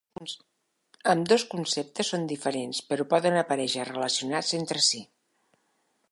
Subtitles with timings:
[1.11, 5.03] Ambdós conceptes són diferents, però poden aparèixer relacionats entre si.